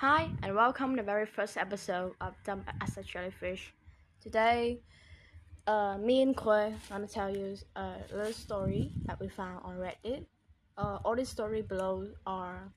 Hi, 0.00 0.30
and 0.42 0.56
welcome 0.56 0.96
to 0.96 1.02
the 1.02 1.04
very 1.04 1.26
first 1.26 1.58
episode 1.58 2.14
of 2.22 2.32
Dumb 2.42 2.64
as 2.80 2.96
a 2.96 3.02
Jellyfish. 3.02 3.74
Today, 4.22 4.80
uh, 5.66 5.98
me 5.98 6.22
and 6.22 6.34
Koi 6.34 6.72
want 6.90 7.06
to 7.06 7.12
tell 7.12 7.28
you 7.28 7.54
a 7.76 7.96
little 8.10 8.32
story 8.32 8.92
that 9.04 9.20
we 9.20 9.28
found 9.28 9.60
on 9.62 9.76
Reddit. 9.76 10.24
Uh, 10.78 11.00
all 11.04 11.14
the 11.14 11.26
story 11.26 11.60
below 11.60 12.08
are 12.26 12.72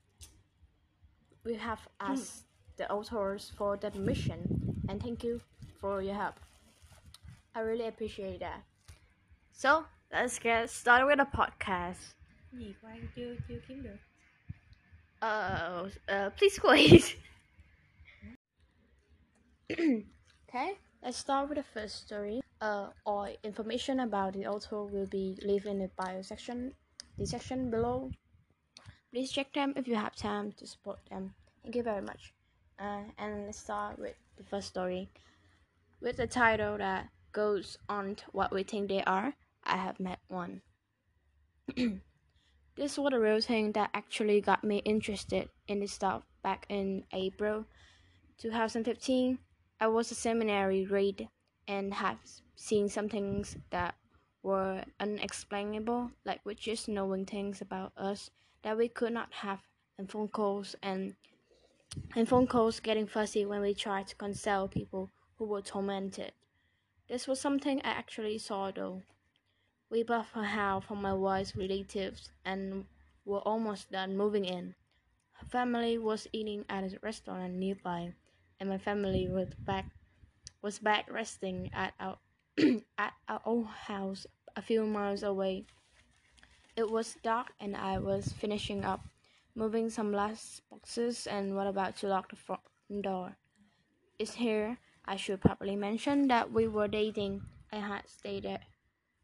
we 1.45 1.55
have 1.55 1.79
asked 2.01 2.43
the 2.75 2.91
authors 2.91 3.53
for 3.57 3.77
the 3.77 3.89
permission, 3.89 4.83
and 4.89 5.01
thank 5.01 5.23
you 5.23 5.39
for 5.79 6.01
your 6.01 6.15
help. 6.15 6.35
I 7.55 7.61
really 7.61 7.87
appreciate 7.87 8.41
that. 8.41 8.63
So 9.53 9.85
let's 10.11 10.39
get 10.39 10.69
started 10.69 11.05
with 11.05 11.19
the 11.19 11.37
podcast. 11.37 12.15
anh 12.83 13.07
chưa 13.15 13.35
chưa 13.47 13.59
kiếm 13.67 13.83
được 13.83 14.12
Uh, 15.23 15.87
uh 16.09 16.29
please 16.31 16.59
wait. 16.67 17.15
okay, 19.71 20.75
let's 21.01 21.17
start 21.17 21.47
with 21.47 21.57
the 21.57 21.63
first 21.63 22.05
story. 22.05 22.41
Uh, 22.59 22.87
all 23.05 23.29
information 23.41 24.01
about 24.01 24.33
the 24.33 24.45
author 24.45 24.83
will 24.83 25.05
be 25.07 25.39
leave 25.45 25.65
in 25.65 25.79
the 25.79 25.89
bio 25.95 26.21
section, 26.21 26.73
the 27.17 27.25
section 27.25 27.71
below. 27.71 28.11
Please 29.13 29.31
check 29.31 29.53
them 29.53 29.71
if 29.77 29.87
you 29.87 29.95
have 29.95 30.13
time 30.13 30.51
to 30.57 30.67
support 30.67 30.99
them. 31.09 31.33
Thank 31.63 31.77
you 31.77 31.83
very 31.83 32.01
much. 32.01 32.33
Uh, 32.77 33.03
and 33.17 33.45
let's 33.45 33.59
start 33.59 33.97
with 33.97 34.15
the 34.35 34.43
first 34.43 34.67
story, 34.67 35.07
with 36.01 36.17
the 36.17 36.27
title 36.27 36.77
that 36.77 37.07
goes 37.31 37.77
on 37.87 38.17
what 38.33 38.51
we 38.51 38.63
think 38.63 38.89
they 38.89 39.03
are. 39.03 39.33
I 39.63 39.77
have 39.77 40.01
met 40.01 40.19
one. 40.27 40.61
This 42.75 42.97
was 42.97 43.11
the 43.11 43.19
real 43.19 43.39
thing 43.39 43.73
that 43.73 43.91
actually 43.93 44.41
got 44.41 44.63
me 44.63 44.77
interested 44.77 45.47
in 45.67 45.79
this 45.79 45.91
stuff 45.91 46.23
back 46.41 46.65
in 46.69 47.05
April 47.13 47.65
2015. 48.39 49.37
I 49.79 49.87
was 49.87 50.09
a 50.09 50.15
seminary 50.15 50.83
read 50.87 51.29
and 51.67 51.93
have 51.93 52.17
seen 52.55 52.89
some 52.89 53.09
things 53.09 53.57
that 53.69 53.93
were 54.41 54.83
unexplainable, 54.99 56.11
like 56.25 56.41
we 56.45 56.55
just 56.55 56.89
knowing 56.89 57.27
things 57.27 57.61
about 57.61 57.93
us 57.95 58.31
that 58.63 58.75
we 58.75 58.87
could 58.87 59.13
not 59.13 59.31
have, 59.31 59.59
and 59.99 60.09
phone 60.09 60.29
calls 60.29 60.75
and 60.81 61.13
and 62.15 62.27
phone 62.27 62.47
calls 62.47 62.79
getting 62.79 63.05
fussy 63.05 63.45
when 63.45 63.61
we 63.61 63.75
tried 63.75 64.07
to 64.07 64.15
console 64.15 64.67
people 64.67 65.11
who 65.37 65.45
were 65.45 65.61
tormented. 65.61 66.31
This 67.07 67.27
was 67.27 67.39
something 67.39 67.81
I 67.83 67.89
actually 67.89 68.39
saw 68.39 68.71
though. 68.71 69.03
We 69.93 70.01
bought 70.01 70.25
a 70.33 70.41
house 70.41 70.85
from 70.85 71.03
my 71.03 71.13
wife's 71.13 71.55
relatives 71.55 72.31
and 72.43 72.85
were 73.25 73.45
almost 73.45 73.91
done 73.91 74.17
moving 74.17 74.43
in. 74.43 74.73
Her 75.33 75.45
family 75.45 75.99
was 75.99 76.27
eating 76.33 76.65
at 76.67 76.83
a 76.83 76.97
restaurant 77.03 77.53
nearby, 77.53 78.15
and 78.59 78.69
my 78.69 78.79
family 78.79 79.29
was 79.29 79.53
back 79.53 79.85
was 80.63 80.79
back 80.79 81.05
resting 81.11 81.69
at 81.75 81.93
our 81.99 82.17
at 82.97 83.13
our 83.29 83.39
old 83.45 83.67
house 83.67 84.25
a 84.55 84.63
few 84.63 84.83
miles 84.87 85.21
away. 85.21 85.67
It 86.75 86.89
was 86.89 87.15
dark 87.21 87.53
and 87.59 87.77
I 87.77 87.99
was 87.99 88.33
finishing 88.33 88.83
up 88.83 89.05
moving 89.53 89.91
some 89.91 90.11
last 90.11 90.63
boxes 90.71 91.27
and 91.27 91.55
was 91.55 91.69
about 91.69 91.97
to 91.97 92.07
lock 92.07 92.31
the 92.31 92.35
front 92.35 92.63
door. 93.03 93.37
It's 94.17 94.33
here 94.33 94.79
I 95.05 95.17
should 95.17 95.41
probably 95.41 95.75
mention 95.75 96.29
that 96.29 96.51
we 96.51 96.67
were 96.67 96.87
dating. 96.87 97.43
I 97.71 97.77
had 97.77 98.09
stayed 98.09 98.45
there 98.45 98.72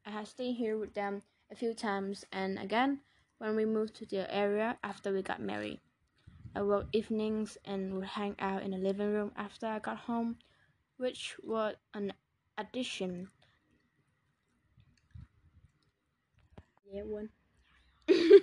I 0.10 0.12
had 0.12 0.28
stayed 0.28 0.54
here 0.54 0.76
with 0.76 0.96
them 0.96 1.22
a 1.52 1.56
few 1.56 1.76
times 1.76 2.26
and 2.32 2.58
again 2.58 3.02
when 3.38 3.56
we 3.56 3.64
moved 3.64 3.94
to 3.98 4.08
the 4.08 4.26
area 4.34 4.80
after 4.84 5.14
we 5.14 5.22
got 5.22 5.40
married. 5.40 5.82
I 6.56 6.64
worked 6.64 6.96
evenings 6.96 7.60
and 7.64 7.94
would 7.94 8.18
hang 8.18 8.36
out 8.40 8.64
in 8.64 8.72
the 8.72 8.80
living 8.80 9.14
room 9.14 9.32
after 9.36 9.68
I 9.68 9.78
got 9.78 9.98
home, 9.98 10.40
which 10.98 11.36
was 11.44 11.76
an 11.94 12.14
addition. 12.58 13.30
Yeah, 16.92 17.04
one. 17.04 17.30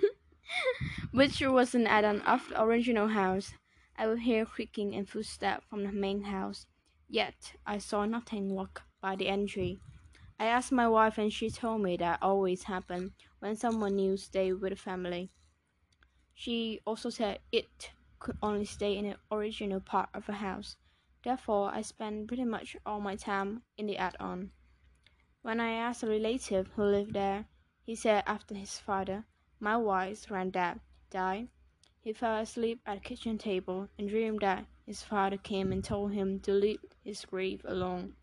which 1.11 1.41
was 1.41 1.75
an 1.75 1.85
add-on 1.85 2.21
of 2.21 2.47
the 2.47 2.63
original 2.63 3.09
house. 3.09 3.55
I 3.97 4.07
would 4.07 4.19
hear 4.19 4.45
creaking 4.45 4.95
and 4.95 5.09
footsteps 5.09 5.65
from 5.69 5.83
the 5.83 5.91
main 5.91 6.23
house, 6.23 6.65
yet 7.09 7.55
I 7.65 7.79
saw 7.79 8.05
nothing 8.05 8.53
walk 8.53 8.83
by 9.01 9.17
the 9.17 9.27
entry. 9.27 9.81
I 10.39 10.45
asked 10.45 10.71
my 10.71 10.87
wife, 10.87 11.17
and 11.17 11.33
she 11.33 11.49
told 11.49 11.81
me 11.81 11.97
that 11.97 12.19
always 12.21 12.63
happened 12.63 13.13
when 13.39 13.55
someone 13.55 13.95
new 13.95 14.17
stayed 14.17 14.53
with 14.53 14.71
the 14.71 14.75
family. 14.75 15.31
She 16.35 16.79
also 16.85 17.09
said 17.09 17.39
it 17.51 17.91
could 18.19 18.37
only 18.41 18.65
stay 18.65 18.97
in 18.97 19.09
the 19.09 19.17
original 19.31 19.79
part 19.79 20.09
of 20.13 20.27
the 20.27 20.33
house. 20.33 20.77
Therefore, 21.23 21.71
I 21.73 21.81
spent 21.81 22.27
pretty 22.27 22.45
much 22.45 22.77
all 22.85 23.01
my 23.01 23.15
time 23.15 23.63
in 23.77 23.87
the 23.87 23.97
add-on. 23.97 24.51
When 25.41 25.59
I 25.59 25.71
asked 25.71 26.03
a 26.03 26.07
relative 26.07 26.69
who 26.75 26.83
lived 26.83 27.13
there, 27.13 27.45
he 27.83 27.95
said 27.95 28.23
after 28.27 28.53
his 28.53 28.77
father, 28.77 29.25
my 29.59 29.75
wife's 29.77 30.27
granddad, 30.27 30.79
died, 31.09 31.47
he 31.99 32.13
fell 32.13 32.37
asleep 32.37 32.79
at 32.85 32.95
the 32.95 33.09
kitchen 33.09 33.37
table 33.37 33.89
and 33.97 34.07
dreamed 34.07 34.41
that 34.41 34.65
his 34.85 35.01
father 35.01 35.37
came 35.37 35.71
and 35.71 35.83
told 35.83 36.13
him 36.13 36.39
to 36.41 36.51
leave 36.53 36.79
his 37.03 37.25
grave 37.25 37.65
alone. 37.65 38.13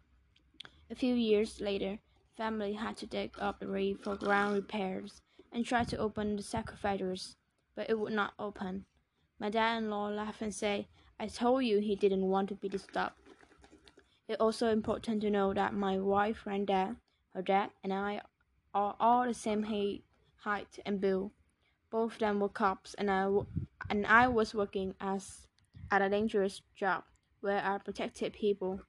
A 0.90 0.94
few 0.94 1.14
years 1.14 1.60
later, 1.60 1.98
family 2.36 2.72
had 2.72 2.96
to 2.98 3.06
dig 3.06 3.32
up 3.38 3.60
the 3.60 3.66
grave 3.66 4.00
for 4.02 4.16
ground 4.16 4.54
repairs 4.54 5.22
and 5.52 5.64
try 5.64 5.84
to 5.84 5.98
open 5.98 6.36
the 6.36 6.42
sarcophagus, 6.42 7.36
but 7.76 7.88
it 7.88 7.98
would 7.98 8.12
not 8.12 8.34
open. 8.38 8.84
My 9.38 9.50
dad-in-law 9.50 10.08
laughed 10.08 10.42
and 10.42 10.54
said, 10.54 10.86
I 11.18 11.28
told 11.28 11.64
you 11.64 11.78
he 11.78 11.94
didn't 11.94 12.28
want 12.28 12.48
to 12.48 12.54
be 12.54 12.68
disturbed. 12.68 13.14
It's 14.26 14.40
also 14.40 14.70
important 14.70 15.20
to 15.22 15.30
know 15.30 15.54
that 15.54 15.74
my 15.74 15.98
wife 15.98 16.46
and 16.46 16.66
dad, 16.66 16.96
her 17.34 17.42
dad, 17.42 17.70
and 17.82 17.92
I 17.92 18.20
are 18.74 18.96
all 18.98 19.26
the 19.26 19.34
same 19.34 19.62
height 20.38 20.78
and 20.84 21.00
build. 21.00 21.30
Both 21.90 22.14
of 22.14 22.18
them 22.18 22.40
were 22.40 22.48
cops, 22.48 22.94
and 22.94 23.10
I, 23.10 23.28
and 23.88 24.06
I 24.06 24.26
was 24.26 24.54
working 24.54 24.94
as 25.00 25.46
at 25.90 26.02
a 26.02 26.08
dangerous 26.08 26.62
job 26.74 27.04
where 27.40 27.62
I 27.64 27.78
protected 27.78 28.32
people. 28.32 28.80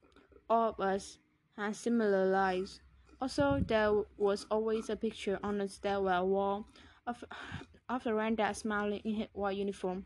All 0.50 0.70
of 0.70 0.80
us 0.80 1.18
had 1.56 1.76
similar 1.76 2.24
lives. 2.24 2.80
Also, 3.20 3.62
there 3.66 3.92
was 4.18 4.46
always 4.50 4.90
a 4.90 4.96
picture 4.96 5.38
on 5.42 5.58
the 5.58 5.68
stairwell 5.68 6.28
wall 6.28 6.66
of, 7.06 7.24
of 7.88 8.04
granddad 8.04 8.56
smiling 8.56 9.00
in 9.04 9.14
his 9.14 9.28
white 9.32 9.56
uniform. 9.56 10.04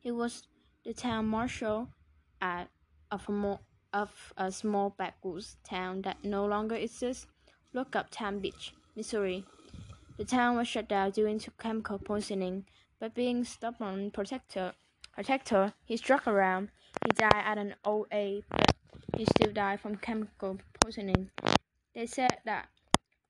He 0.00 0.10
was 0.10 0.46
the 0.84 0.94
town 0.94 1.26
marshal 1.26 1.88
at 2.40 2.68
of 3.10 3.28
a, 3.28 3.32
more, 3.32 3.60
of 3.92 4.32
a 4.36 4.52
small 4.52 4.90
backwoods 4.90 5.56
town 5.64 6.02
that 6.02 6.24
no 6.24 6.44
longer 6.46 6.74
exists. 6.74 7.26
Look 7.72 7.96
up 7.96 8.10
Times 8.10 8.42
Beach, 8.42 8.74
Missouri. 8.94 9.44
The 10.16 10.24
town 10.24 10.56
was 10.56 10.68
shut 10.68 10.88
down 10.88 11.10
due 11.10 11.38
to 11.38 11.50
chemical 11.52 11.98
poisoning, 11.98 12.66
but 13.00 13.14
being 13.14 13.44
stubborn 13.44 14.10
protector, 14.10 14.72
protector, 15.12 15.72
he 15.84 15.96
struck 15.96 16.26
around. 16.26 16.70
He 17.04 17.10
died 17.10 17.42
at 17.44 17.58
an 17.58 17.74
old 17.84 18.06
age, 18.12 18.44
but 18.50 18.72
he 19.16 19.24
still 19.24 19.52
died 19.52 19.80
from 19.80 19.96
chemical 19.96 20.58
poisoning. 20.80 21.30
They 21.94 22.06
said 22.06 22.40
that 22.44 22.68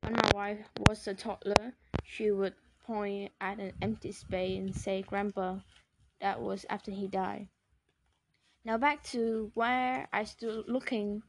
when 0.01 0.15
my 0.15 0.31
wife 0.33 0.71
was 0.79 1.07
a 1.07 1.15
toddler, 1.15 1.75
she 2.03 2.31
would 2.31 2.55
point 2.87 3.33
at 3.39 3.59
an 3.59 3.73
empty 3.83 4.11
space 4.11 4.59
and 4.59 4.75
say, 4.75 5.03
Grandpa. 5.03 5.61
That 6.21 6.41
was 6.41 6.65
after 6.71 6.91
he 6.91 7.07
died. 7.07 7.49
Now 8.65 8.79
back 8.79 9.03
to 9.13 9.51
where 9.53 10.09
I 10.11 10.25
stood 10.25 10.67
looking, 10.67 11.23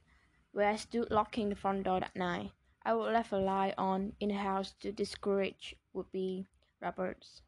where 0.53 0.69
I 0.69 0.77
stood 0.77 1.11
locking 1.11 1.49
the 1.49 1.55
front 1.55 1.83
door 1.83 1.99
that 1.99 2.15
night. 2.15 2.51
I 2.83 2.93
would 2.93 3.11
left 3.11 3.33
a 3.33 3.37
light 3.37 3.73
on 3.77 4.13
in 4.21 4.29
the 4.29 4.35
house 4.35 4.71
to 4.79 4.93
discourage 4.93 5.75
would 5.91 6.09
be 6.13 6.47
robbers. 6.79 7.41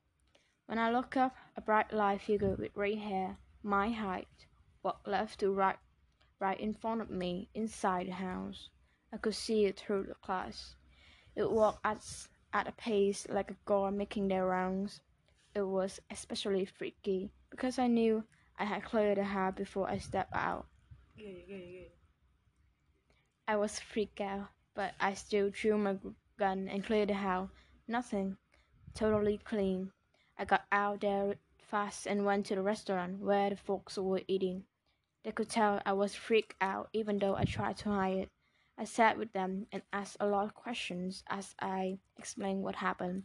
When 0.65 0.79
I 0.79 0.91
looked 0.91 1.15
up, 1.15 1.33
a 1.55 1.61
bright 1.61 1.93
light 1.93 2.19
figure 2.19 2.55
with 2.55 2.75
red 2.75 2.97
hair, 2.97 3.37
my 3.63 3.91
height, 3.91 4.47
walked 4.83 5.07
left 5.07 5.39
to 5.39 5.51
right 5.51 5.77
right 6.39 6.59
in 6.59 6.73
front 6.73 6.99
of 6.99 7.09
me 7.09 7.47
inside 7.53 8.07
the 8.07 8.11
house. 8.11 8.69
I 9.11 9.17
could 9.17 9.35
see 9.35 9.65
it 9.65 9.79
through 9.79 10.03
the 10.03 10.15
glass. 10.25 10.75
It 11.35 11.49
walked 11.49 11.85
at, 11.85 12.03
at 12.53 12.67
a 12.67 12.71
pace 12.73 13.25
like 13.29 13.51
a 13.51 13.55
guard 13.65 13.93
making 13.93 14.27
their 14.27 14.45
rounds. 14.45 15.01
It 15.55 15.61
was 15.61 15.99
especially 16.11 16.65
freaky 16.65 17.31
because 17.49 17.79
I 17.79 17.87
knew 17.87 18.23
I 18.59 18.65
had 18.65 18.83
cleared 18.83 19.17
the 19.17 19.23
house 19.23 19.53
before 19.55 19.89
I 19.89 19.97
stepped 19.97 20.35
out. 20.35 20.67
I 23.47 23.55
was 23.55 23.79
freaked 23.79 24.19
out, 24.19 24.49
but 24.75 24.93
I 24.99 25.13
still 25.13 25.49
drew 25.49 25.77
my 25.77 25.97
gun 26.37 26.67
and 26.67 26.83
cleared 26.83 27.09
the 27.09 27.13
house. 27.13 27.49
Nothing. 27.87 28.37
Totally 28.93 29.37
clean. 29.37 29.91
I 30.37 30.45
got 30.45 30.65
out 30.71 31.01
there 31.01 31.35
fast 31.57 32.07
and 32.07 32.25
went 32.25 32.45
to 32.47 32.55
the 32.55 32.61
restaurant 32.61 33.19
where 33.19 33.49
the 33.49 33.55
folks 33.55 33.97
were 33.97 34.21
eating. 34.27 34.65
They 35.23 35.31
could 35.31 35.49
tell 35.49 35.81
I 35.85 35.93
was 35.93 36.13
freaked 36.13 36.55
out 36.61 36.89
even 36.93 37.19
though 37.19 37.35
I 37.35 37.45
tried 37.45 37.77
to 37.77 37.89
hide 37.89 38.17
it. 38.17 38.29
I 38.77 38.85
sat 38.85 39.17
with 39.17 39.33
them 39.33 39.65
and 39.71 39.81
asked 39.91 40.17
a 40.19 40.27
lot 40.27 40.45
of 40.45 40.53
questions 40.53 41.23
as 41.27 41.55
I 41.59 41.97
explained 42.17 42.63
what 42.63 42.75
happened. 42.75 43.23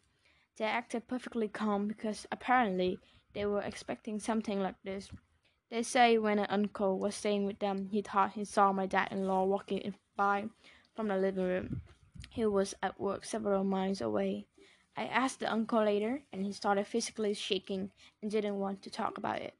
They 0.56 0.64
acted 0.64 1.08
perfectly 1.08 1.48
calm 1.48 1.88
because 1.88 2.26
apparently 2.32 2.98
they 3.34 3.44
were 3.46 3.62
expecting 3.62 4.18
something 4.18 4.60
like 4.60 4.76
this. 4.82 5.10
They 5.70 5.82
say 5.82 6.18
when 6.18 6.38
an 6.38 6.46
uncle 6.50 6.98
was 6.98 7.14
staying 7.14 7.46
with 7.46 7.58
them, 7.58 7.86
he 7.86 8.02
thought 8.02 8.32
he 8.32 8.44
saw 8.44 8.72
my 8.72 8.86
dad-in-law 8.86 9.44
walking 9.44 9.94
by 10.16 10.44
from 10.94 11.08
the 11.08 11.16
living 11.16 11.44
room. 11.44 11.82
He 12.30 12.46
was 12.46 12.74
at 12.82 13.00
work 13.00 13.24
several 13.24 13.64
miles 13.64 14.00
away. 14.00 14.46
I 14.96 15.04
asked 15.04 15.40
the 15.40 15.50
uncle 15.50 15.82
later, 15.82 16.22
and 16.32 16.44
he 16.44 16.52
started 16.52 16.86
physically 16.86 17.32
shaking 17.32 17.90
and 18.20 18.30
didn't 18.30 18.58
want 18.58 18.82
to 18.82 18.90
talk 18.90 19.16
about 19.16 19.40
it. 19.40 19.54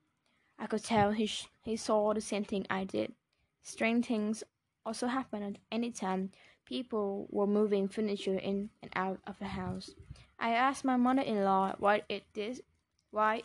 I 0.59 0.67
could 0.67 0.85
tell 0.85 1.13
he, 1.13 1.27
sh- 1.27 1.49
he 1.65 1.77
saw 1.77 2.13
the 2.13 2.21
same 2.21 2.45
thing 2.45 2.67
I 2.69 2.85
did. 2.85 3.15
Strange 3.63 4.07
things 4.07 4.45
also 4.85 5.07
happened 5.07 5.45
at 5.45 5.63
any 5.71 5.91
time 5.91 6.31
people 6.65 7.27
were 7.31 7.47
moving 7.47 7.89
furniture 7.89 8.39
in 8.39 8.71
and 8.83 8.91
out 8.95 9.21
of 9.27 9.39
the 9.39 9.47
house. 9.47 9.91
I 10.39 10.51
asked 10.51 10.85
my 10.85 10.97
mother-in-law 10.97 11.77
why 11.79 12.03
it 12.09 12.25
did, 12.33 12.61
why 13.11 13.43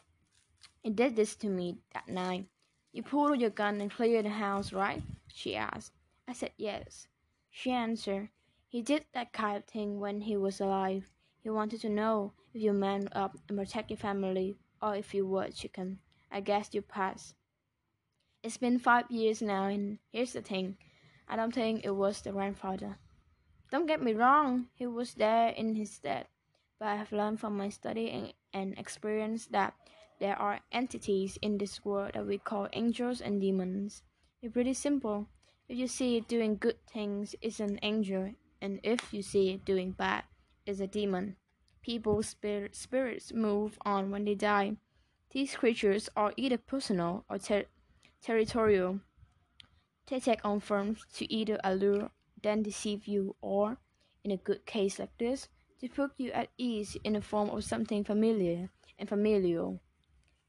it 0.84 0.95
did 0.95 1.16
this 1.16 1.36
to 1.38 1.48
me 1.48 1.78
that 1.94 2.07
night. 2.07 2.45
You 2.94 3.04
pulled 3.04 3.39
your 3.39 3.50
gun 3.50 3.81
and 3.81 3.92
cleared 3.92 4.25
the 4.25 4.30
house, 4.30 4.74
right? 4.74 5.04
she 5.28 5.56
asked. 5.56 5.92
I 6.28 6.34
said 6.34 6.51
yes. 6.57 7.07
She 7.51 7.72
answered, 7.72 8.30
He 8.68 8.81
did 8.81 9.06
that 9.13 9.34
kind 9.34 9.57
of 9.57 9.66
thing 9.66 10.00
when 10.00 10.22
he 10.22 10.38
was 10.38 10.60
alive. 10.60 11.10
He 11.44 11.50
wanted 11.50 11.81
to 11.81 11.89
know 11.89 12.34
if 12.54 12.62
you 12.62 12.74
man 12.74 13.10
up 13.12 13.38
and 13.48 13.57
protect 13.57 13.92
your 13.92 13.98
family 13.98 14.57
or 14.81 14.95
if 14.95 15.13
you 15.13 15.25
were 15.25 15.44
a 15.44 15.51
chicken. 15.51 16.00
I 16.31 16.42
guess 16.42 16.74
you 16.74 16.81
passed. 16.81 17.36
It's 18.44 18.57
been 18.57 18.80
five 18.80 19.10
years 19.10 19.42
now, 19.42 19.66
and 19.66 20.00
here's 20.12 20.34
the 20.34 20.42
thing 20.42 20.78
I 21.27 21.35
don't 21.35 21.53
think 21.53 21.83
it 21.83 21.91
was 21.91 22.21
the 22.21 22.31
grandfather. 22.31 22.97
Don't 23.69 23.85
get 23.85 24.01
me 24.01 24.13
wrong, 24.13 24.68
he 24.74 24.88
was 24.88 25.15
there 25.15 25.50
in 25.50 25.75
his 25.75 25.91
stead, 25.91 26.27
but 26.79 26.88
I 26.88 26.95
have 26.95 27.12
learned 27.12 27.39
from 27.39 27.57
my 27.57 27.69
study 27.69 28.09
and, 28.09 28.33
and 28.53 28.77
experience 28.79 29.47
that 29.47 29.74
there 30.19 30.35
are 30.38 30.62
entities 30.71 31.38
in 31.41 31.57
this 31.57 31.83
world 31.83 32.12
that 32.13 32.25
we 32.25 32.38
call 32.38 32.69
angels 32.74 33.19
and 33.19 33.41
demons. 33.41 34.03
It's 34.41 34.53
pretty 34.53 34.74
simple. 34.74 35.27
If 35.68 35.77
you 35.77 35.88
see 35.88 36.15
it 36.15 36.29
doing 36.29 36.56
good 36.56 36.77
things, 36.88 37.35
it's 37.41 37.59
an 37.59 37.77
angel, 37.83 38.33
and 38.62 38.79
if 38.83 39.13
you 39.13 39.21
see 39.21 39.50
it 39.50 39.65
doing 39.65 39.91
bad, 39.91 40.24
it's 40.65 40.79
a 40.79 40.88
demon. 40.88 41.35
People's 41.81 42.27
spirit, 42.27 42.75
spirits 42.75 43.33
move 43.33 43.77
on 43.85 44.12
when 44.12 44.25
they 44.25 44.35
die. 44.35 44.77
These 45.31 45.56
creatures 45.56 46.09
are 46.15 46.33
either 46.38 46.57
personal 46.57 47.25
or 47.29 47.38
ter- 47.38 47.65
territorial. 48.21 49.01
They 50.07 50.21
take 50.21 50.45
on 50.45 50.62
forms 50.62 51.06
to 51.15 51.31
either 51.31 51.59
allure, 51.63 52.12
then 52.42 52.63
deceive 52.63 53.07
you, 53.07 53.36
or, 53.42 53.77
in 54.24 54.31
a 54.31 54.38
good 54.38 54.65
case 54.65 55.00
like 55.00 55.18
this, 55.18 55.50
to 55.81 55.89
put 55.89 56.12
you 56.18 56.31
at 56.31 56.50
ease 56.57 56.95
in 57.04 57.13
the 57.13 57.21
form 57.21 57.50
of 57.50 57.65
something 57.65 58.06
familiar 58.06 58.69
and 58.98 59.09
familial. 59.09 59.81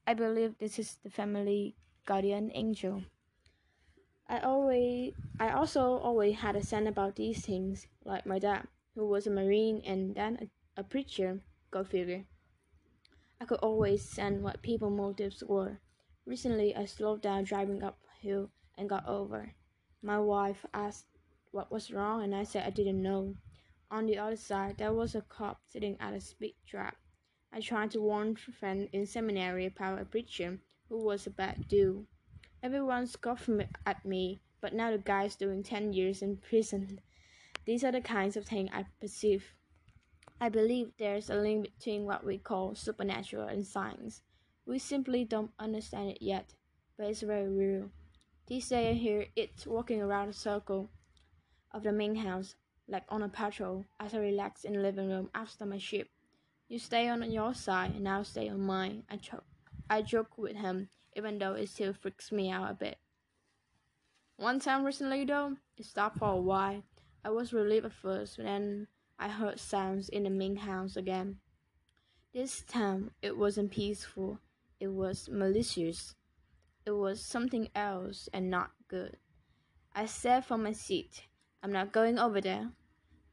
I 0.07 0.13
believe 0.13 0.57
this 0.57 0.79
is 0.79 0.97
the 1.03 1.09
family 1.09 1.75
guardian 2.05 2.51
angel. 2.53 3.03
I 4.27 4.39
always 4.39 5.13
I 5.39 5.51
also 5.51 5.97
always 5.97 6.37
had 6.37 6.55
a 6.55 6.63
sense 6.63 6.87
about 6.87 7.15
these 7.15 7.45
things, 7.45 7.87
like 8.05 8.25
my 8.25 8.39
dad, 8.39 8.67
who 8.95 9.07
was 9.07 9.27
a 9.27 9.31
marine 9.31 9.81
and 9.85 10.15
then 10.15 10.49
a, 10.77 10.81
a 10.81 10.83
preacher, 10.83 11.41
go 11.69 11.83
figure. 11.83 12.25
I 13.41 13.45
could 13.45 13.59
always 13.59 14.07
sense 14.07 14.41
what 14.41 14.61
people's 14.61 14.97
motives 14.97 15.43
were. 15.43 15.79
Recently 16.25 16.75
I 16.75 16.85
slowed 16.85 17.21
down 17.21 17.43
driving 17.43 17.83
uphill 17.83 18.51
and 18.79 18.89
got 18.89 19.07
over. 19.07 19.53
My 20.01 20.19
wife 20.19 20.65
asked 20.73 21.05
what 21.51 21.71
was 21.71 21.91
wrong 21.91 22.23
and 22.23 22.33
I 22.33 22.43
said 22.43 22.65
I 22.65 22.69
didn't 22.69 23.01
know. 23.01 23.35
On 23.91 24.05
the 24.05 24.17
other 24.17 24.37
side 24.37 24.77
there 24.77 24.93
was 24.93 25.13
a 25.13 25.21
cop 25.21 25.59
sitting 25.67 25.97
at 25.99 26.13
a 26.13 26.21
speed 26.21 26.55
trap. 26.65 26.95
I 27.51 27.59
tried 27.59 27.91
to 27.91 28.01
warn 28.01 28.37
a 28.47 28.51
friend 28.51 28.87
in 28.93 29.05
seminary 29.05 29.65
about 29.65 29.99
a 29.99 30.05
preacher 30.05 30.59
who 30.87 31.03
was 31.03 31.27
a 31.27 31.31
bad 31.31 31.67
dude. 31.67 32.05
Everyone 32.61 33.07
scoffed 33.07 33.49
at 33.85 34.05
me, 34.05 34.39
but 34.61 34.73
now 34.73 34.91
the 34.91 34.97
guy's 34.97 35.35
doing 35.35 35.63
10 35.63 35.93
years 35.93 36.21
in 36.21 36.37
prison. 36.37 37.01
These 37.65 37.83
are 37.83 37.91
the 37.91 38.01
kinds 38.01 38.37
of 38.37 38.45
things 38.45 38.69
I 38.73 38.85
perceive. 39.01 39.53
I 40.41 40.49
believe 40.49 40.91
there's 40.97 41.29
a 41.29 41.35
link 41.35 41.69
between 41.77 42.05
what 42.05 42.25
we 42.25 42.37
call 42.37 42.75
supernatural 42.75 43.47
and 43.47 43.65
science. 43.65 44.21
We 44.65 44.79
simply 44.79 45.25
don't 45.25 45.51
understand 45.59 46.11
it 46.11 46.21
yet, 46.21 46.53
but 46.97 47.07
it's 47.07 47.21
very 47.21 47.49
real. 47.49 47.91
These 48.49 48.69
days 48.69 48.95
I 48.95 48.99
hear 48.99 49.27
it 49.35 49.63
walking 49.67 50.01
around 50.01 50.29
the 50.29 50.33
circle 50.33 50.89
of 51.71 51.83
the 51.83 51.91
main 51.91 52.15
house, 52.15 52.55
like 52.87 53.03
on 53.07 53.21
a 53.21 53.29
patrol, 53.29 53.85
as 53.99 54.15
I 54.15 54.17
relax 54.17 54.63
in 54.63 54.73
the 54.73 54.79
living 54.79 55.07
room 55.07 55.29
after 55.35 55.67
my 55.67 55.77
shift. 55.77 56.09
You 56.67 56.79
stay 56.79 57.07
on 57.09 57.31
your 57.31 57.53
side, 57.53 57.93
and 57.93 58.09
I'll 58.09 58.23
stay 58.23 58.49
on 58.49 58.61
mine. 58.61 59.03
I, 59.07 59.17
cho- 59.17 59.43
I 59.87 60.01
joke 60.01 60.35
with 60.39 60.55
him, 60.55 60.89
even 61.15 61.37
though 61.37 61.53
it 61.53 61.69
still 61.69 61.93
freaks 61.93 62.31
me 62.31 62.49
out 62.49 62.71
a 62.71 62.73
bit. 62.73 62.97
One 64.37 64.59
time 64.59 64.83
recently, 64.83 65.25
though, 65.25 65.57
it 65.77 65.85
stopped 65.85 66.17
for 66.17 66.31
a 66.31 66.41
while. 66.41 66.81
I 67.23 67.29
was 67.29 67.53
relieved 67.53 67.85
at 67.85 67.93
first, 67.93 68.37
then 68.37 68.87
I 69.19 69.27
heard 69.27 69.59
sounds 69.59 70.09
in 70.09 70.23
the 70.23 70.31
main 70.31 70.55
house 70.55 70.95
again. 70.95 71.37
This 72.33 72.63
time, 72.63 73.11
it 73.21 73.37
wasn't 73.37 73.69
peaceful, 73.69 74.39
it 74.79 74.87
was 74.87 75.29
malicious. 75.31 76.15
It 76.89 76.95
was 76.95 77.21
something 77.21 77.69
else 77.75 78.29
and 78.33 78.49
not 78.49 78.71
good. 78.87 79.17
I 79.93 80.07
said 80.07 80.43
from 80.43 80.63
my 80.63 80.71
seat, 80.71 81.21
I'm 81.61 81.71
not 81.71 81.91
going 81.91 82.17
over 82.17 82.41
there. 82.41 82.71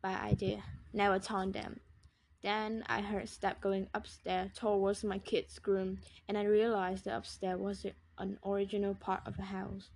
Bad 0.03 0.33
idea. 0.33 0.63
Never 0.93 1.19
told 1.19 1.55
them. 1.55 1.81
Then 2.43 2.85
I 2.87 3.01
heard 3.01 3.31
step 3.31 3.63
going 3.63 3.89
upstairs 3.95 4.51
towards 4.55 5.05
my 5.05 5.19
kid's 5.19 5.59
room, 5.67 6.01
and 6.29 6.37
I 6.37 6.45
realized 6.45 7.07
that 7.07 7.17
upstairs 7.17 7.59
was 7.59 7.87
an 8.19 8.39
original 8.45 8.95
part 8.95 9.23
of 9.25 9.39
the 9.39 9.45
house. 9.45 9.89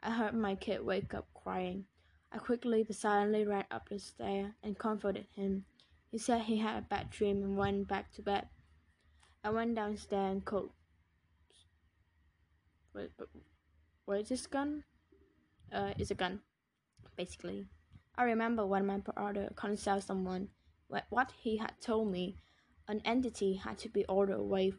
I 0.00 0.12
heard 0.12 0.34
my 0.34 0.54
kid 0.54 0.86
wake 0.86 1.12
up 1.12 1.26
crying. 1.34 1.86
I 2.30 2.38
quickly 2.38 2.84
but 2.84 2.94
silently 2.94 3.44
ran 3.44 3.64
up 3.72 3.88
the 3.88 3.98
stairs 3.98 4.52
and 4.62 4.78
comforted 4.78 5.26
him. 5.34 5.64
He 6.12 6.18
said 6.18 6.42
he 6.42 6.58
had 6.58 6.78
a 6.78 6.82
bad 6.82 7.10
dream 7.10 7.42
and 7.42 7.56
went 7.56 7.88
back 7.88 8.12
to 8.12 8.22
bed. 8.22 8.46
I 9.42 9.50
went 9.50 9.74
downstairs 9.74 10.30
and 10.30 10.44
cooked. 10.44 10.79
Wait, 12.94 13.10
where 14.04 14.18
is 14.18 14.28
this 14.28 14.46
gun? 14.46 14.84
Uh, 15.72 15.92
it's 15.98 16.10
a 16.10 16.14
gun, 16.14 16.40
basically. 17.16 17.66
I 18.16 18.24
remember 18.24 18.66
when 18.66 18.86
my 18.86 18.98
brother 18.98 19.50
consulted 19.54 20.06
someone 20.06 20.48
what 21.08 21.32
he 21.40 21.56
had 21.58 21.80
told 21.80 22.10
me, 22.10 22.36
an 22.88 23.00
entity 23.04 23.54
had 23.54 23.78
to 23.78 23.88
be 23.88 24.04
ordered 24.06 24.40
away 24.40 24.72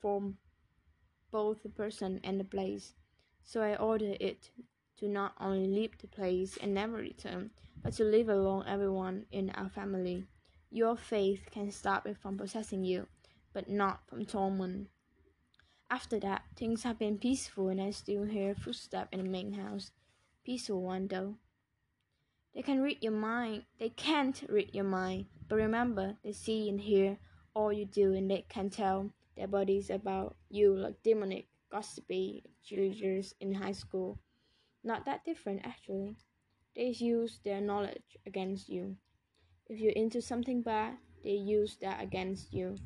from 0.00 0.38
both 1.30 1.62
the 1.62 1.68
person 1.68 2.20
and 2.24 2.40
the 2.40 2.44
place. 2.44 2.94
So 3.44 3.62
I 3.62 3.76
ordered 3.76 4.16
it 4.20 4.50
to 4.98 5.08
not 5.08 5.34
only 5.40 5.66
leave 5.66 5.98
the 5.98 6.08
place 6.08 6.58
and 6.60 6.74
never 6.74 6.96
return, 6.96 7.50
but 7.82 7.92
to 7.94 8.04
leave 8.04 8.28
alone 8.28 8.64
everyone 8.66 9.26
in 9.30 9.50
our 9.50 9.68
family. 9.68 10.24
Your 10.70 10.96
faith 10.96 11.48
can 11.50 11.70
stop 11.70 12.06
it 12.06 12.16
from 12.16 12.38
possessing 12.38 12.84
you, 12.84 13.06
but 13.52 13.68
not 13.68 14.06
from 14.08 14.24
torment. 14.24 14.88
After 15.92 16.18
that, 16.20 16.44
things 16.56 16.84
have 16.84 16.98
been 16.98 17.18
peaceful, 17.18 17.68
and 17.68 17.78
I 17.78 17.90
still 17.90 18.24
hear 18.24 18.54
footsteps 18.54 19.10
in 19.12 19.22
the 19.22 19.28
main 19.28 19.52
house. 19.52 19.90
Peaceful 20.42 20.80
one, 20.80 21.06
though. 21.06 21.34
They 22.54 22.62
can 22.62 22.80
read 22.80 23.02
your 23.02 23.12
mind. 23.12 23.64
They 23.78 23.90
can't 23.90 24.42
read 24.48 24.70
your 24.72 24.86
mind, 24.86 25.26
but 25.50 25.56
remember, 25.56 26.16
they 26.24 26.32
see 26.32 26.70
and 26.70 26.80
hear 26.80 27.18
all 27.52 27.70
you 27.70 27.84
do, 27.84 28.14
and 28.14 28.30
they 28.30 28.46
can 28.48 28.70
tell 28.70 29.10
their 29.36 29.48
bodies 29.48 29.90
about 29.90 30.34
you 30.48 30.74
like 30.74 31.02
demonic, 31.02 31.48
gossipy 31.70 32.42
cheerleaders 32.66 33.34
in 33.38 33.52
high 33.52 33.72
school. 33.72 34.18
Not 34.82 35.04
that 35.04 35.26
different, 35.26 35.60
actually. 35.62 36.16
They 36.74 36.86
use 36.86 37.38
their 37.44 37.60
knowledge 37.60 38.16
against 38.24 38.70
you. 38.70 38.96
If 39.66 39.78
you're 39.78 39.92
into 39.92 40.22
something 40.22 40.62
bad, 40.62 40.94
they 41.22 41.32
use 41.32 41.76
that 41.82 42.02
against 42.02 42.54
you, 42.54 42.78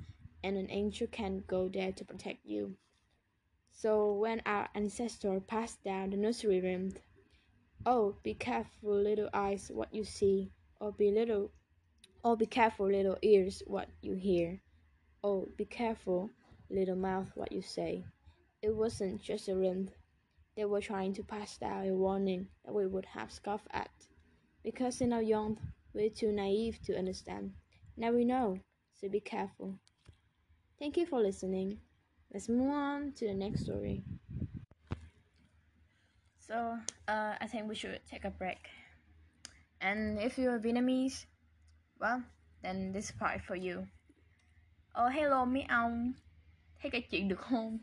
and 0.43 0.57
an 0.57 0.67
angel 0.71 1.07
can 1.07 1.45
go 1.47 1.69
there 1.69 1.93
to 1.93 2.05
protect 2.05 2.45
you. 2.45 2.77
So 3.77 4.15
when 4.15 4.41
our 4.47 4.71
ancestor 4.75 5.39
passed 5.39 5.85
down 5.85 6.09
the 6.09 6.17
nursery 6.17 6.63
rhyme, 6.63 6.95
Oh, 7.85 8.17
be 8.23 8.33
careful, 8.33 8.99
little 8.99 9.29
eyes, 9.35 9.71
what 9.71 9.95
you 9.95 10.03
see, 10.03 10.51
or 10.81 10.93
be 10.93 11.11
little 11.11 11.51
or 12.25 12.39
be 12.39 12.47
careful, 12.47 12.91
little 12.91 13.19
ears, 13.21 13.63
what 13.67 13.91
you 14.01 14.15
hear. 14.15 14.63
Oh, 15.23 15.51
be 15.59 15.67
careful, 15.67 16.31
little 16.71 16.97
mouth, 16.97 17.31
what 17.35 17.53
you 17.53 17.61
say. 17.61 18.07
It 18.63 18.75
wasn't 18.75 19.21
just 19.21 19.47
a 19.47 19.55
rhyme. 19.55 19.91
They 20.57 20.65
were 20.65 20.81
trying 20.81 21.13
to 21.13 21.23
pass 21.23 21.59
down 21.59 21.87
a 21.87 21.95
warning 21.95 22.49
that 22.65 22.75
we 22.75 22.87
would 22.87 23.05
have 23.05 23.31
scoffed 23.31 23.69
at. 23.73 23.91
Because 24.65 25.03
in 25.03 25.13
our 25.13 25.23
youth, 25.23 25.59
we're 25.93 26.09
too 26.09 26.33
naive 26.33 26.81
to 26.87 26.99
understand. 26.99 27.53
Now 27.95 28.13
we 28.13 28.25
know, 28.25 28.59
so 28.99 29.11
be 29.11 29.21
careful. 29.21 29.75
Thank 30.79 30.97
you 30.97 31.05
for 31.05 31.21
listening. 31.21 31.81
Let's 32.37 32.51
move 32.51 32.69
on 32.69 33.13
to 33.17 33.27
the 33.27 33.33
next 33.33 33.65
story. 33.65 34.03
So, 36.39 36.77
uh, 37.09 37.33
I 37.41 37.47
think 37.47 37.67
we 37.67 37.75
should 37.75 37.99
take 38.11 38.27
a 38.27 38.31
break. 38.31 38.61
And 39.81 40.19
if 40.21 40.37
you're 40.37 40.59
Vietnamese, 40.59 41.25
well, 41.99 42.23
then 42.63 42.93
this 42.93 43.11
part 43.11 43.41
for 43.41 43.57
you. 43.57 43.87
Oh, 44.95 45.09
hello 45.09 45.45
mấy 45.45 45.63
ông. 45.63 46.13
Thấy 46.81 46.91
cái 46.91 47.01
chuyện 47.11 47.29
được 47.29 47.41
không? 47.41 47.79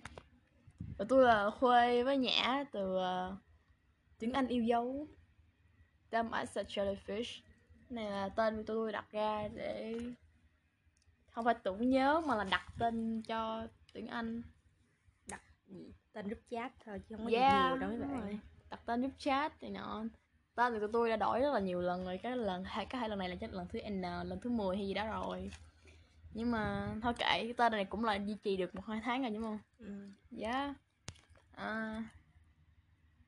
Và 0.98 1.06
tôi 1.10 1.24
là 1.24 1.50
Khuê 1.50 2.04
với 2.04 2.18
Nhã 2.18 2.64
từ 2.72 2.96
uh, 2.96 3.34
tiếng 4.20 4.34
Anh 4.34 4.48
yêu 4.48 4.64
dấu 4.64 5.08
Them 6.12 6.32
as 6.32 6.58
a 6.58 6.64
jellyfish 6.64 7.42
này 7.90 8.12
là 8.12 8.30
tên 8.30 8.58
của 8.58 8.64
tôi 8.66 8.92
đặt 8.92 9.12
ra 9.12 9.48
để 9.56 9.96
không 11.32 11.46
phải 11.46 11.56
tưởng 11.64 11.90
nhớ 11.90 12.22
mà 12.28 12.36
là 12.36 12.44
đặt 12.44 12.66
tên 12.80 13.22
cho 13.28 13.68
tiếng 13.94 14.08
Anh. 14.08 14.42
Đặt 15.28 15.42
gì 15.68 15.94
tên 16.14 16.26
group 16.26 16.40
chat 16.52 16.72
thôi 16.86 17.02
chứ 17.10 17.16
không 17.16 17.26
có 17.26 17.32
yeah, 17.32 17.52
gì 17.52 17.70
nhiều 17.70 17.78
đâu 17.78 17.90
mấy 17.90 18.00
bạn. 18.00 18.22
rồi. 18.22 18.40
đặt 18.70 18.80
tên 18.86 19.02
group 19.02 19.14
chat 19.18 19.54
thì 19.60 19.70
nọ. 19.70 20.04
Tên 20.56 20.80
của 20.80 20.88
tôi 20.94 21.10
đã 21.10 21.16
đổi 21.16 21.40
rất 21.40 21.54
là 21.54 21.60
nhiều 21.60 21.82
lần 21.82 22.06
rồi. 22.06 22.18
Cái 22.18 22.38
lần 22.38 22.64
hai 22.64 22.86
cái 22.86 23.00
hai 23.00 23.10
lần 23.10 23.20
này 23.20 23.30
là 23.30 23.36
chắc 23.36 23.54
lần 23.54 23.68
thứ 23.68 23.80
n 23.90 24.02
lần 24.02 24.40
thứ 24.42 24.50
10 24.50 24.78
hay 24.78 24.88
gì 24.88 24.94
đó 24.94 25.06
rồi. 25.06 25.52
Nhưng 26.34 26.52
mà 26.52 26.96
thôi 27.02 27.14
kệ 27.14 27.26
cái 27.26 27.54
tên 27.58 27.72
này 27.72 27.86
cũng 27.86 28.06
là 28.06 28.16
duy 28.16 28.36
trì 28.44 28.58
được 28.58 28.76
một 28.76 28.86
hai 28.88 29.02
tháng 29.04 29.22
rồi 29.22 29.32
đúng 29.32 29.44
không? 29.44 29.60
Ừ. 29.80 30.10
dạ 30.32 30.74
à, 31.56 32.04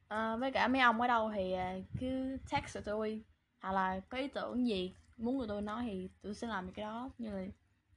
à, 0.07 0.35
với 0.35 0.51
cả 0.51 0.67
mấy 0.67 0.81
ông 0.81 1.01
ở 1.01 1.07
đâu 1.07 1.31
thì 1.35 1.53
à, 1.53 1.75
cứ 1.99 2.37
text 2.51 2.73
cho 2.73 2.81
tôi. 2.81 3.21
Hoặc 3.61 3.71
là 3.71 3.99
có 4.09 4.17
ý 4.17 4.27
tưởng 4.27 4.67
gì 4.67 4.93
muốn 5.17 5.37
người 5.37 5.47
tôi 5.47 5.61
nói 5.61 5.83
thì 5.87 6.09
tôi 6.21 6.35
sẽ 6.35 6.47
làm 6.47 6.71
cái 6.71 6.85
đó. 6.85 7.09
Như 7.17 7.31
là 7.31 7.45